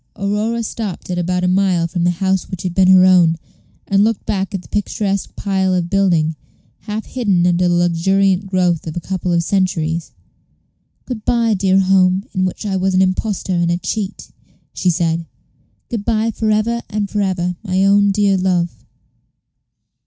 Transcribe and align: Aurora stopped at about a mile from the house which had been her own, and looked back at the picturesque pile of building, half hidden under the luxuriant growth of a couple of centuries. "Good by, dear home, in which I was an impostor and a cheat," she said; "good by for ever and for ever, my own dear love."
Aurora 0.15 0.63
stopped 0.63 1.11
at 1.11 1.19
about 1.19 1.43
a 1.43 1.47
mile 1.47 1.85
from 1.85 2.05
the 2.05 2.09
house 2.09 2.49
which 2.49 2.63
had 2.63 2.73
been 2.73 2.87
her 2.87 3.05
own, 3.05 3.37
and 3.87 4.03
looked 4.03 4.25
back 4.25 4.51
at 4.55 4.63
the 4.63 4.67
picturesque 4.69 5.35
pile 5.35 5.75
of 5.75 5.91
building, 5.91 6.35
half 6.79 7.05
hidden 7.05 7.45
under 7.45 7.67
the 7.67 7.75
luxuriant 7.75 8.47
growth 8.47 8.87
of 8.87 8.97
a 8.97 8.99
couple 8.99 9.31
of 9.31 9.43
centuries. 9.43 10.09
"Good 11.05 11.23
by, 11.23 11.53
dear 11.53 11.77
home, 11.81 12.25
in 12.33 12.45
which 12.45 12.65
I 12.65 12.77
was 12.77 12.95
an 12.95 13.01
impostor 13.03 13.53
and 13.53 13.69
a 13.69 13.77
cheat," 13.77 14.31
she 14.73 14.89
said; 14.89 15.27
"good 15.87 16.03
by 16.03 16.31
for 16.31 16.49
ever 16.49 16.81
and 16.89 17.07
for 17.07 17.21
ever, 17.21 17.55
my 17.63 17.85
own 17.85 18.09
dear 18.09 18.37
love." 18.37 18.83